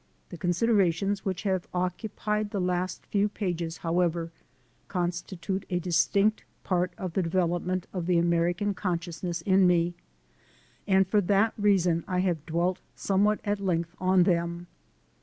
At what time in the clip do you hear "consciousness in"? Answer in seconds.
8.73-9.67